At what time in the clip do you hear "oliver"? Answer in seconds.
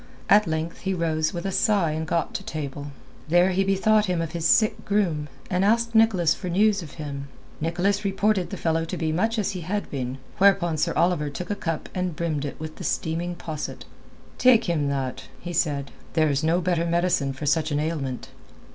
10.95-11.29